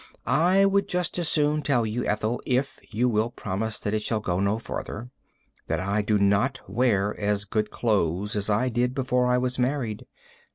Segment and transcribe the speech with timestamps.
[0.25, 4.19] I would just as soon tell you, Ethel, if you will promise that it shall
[4.19, 5.11] go no farther,
[5.67, 10.07] that I do not wear as good clothes as I did before I was married.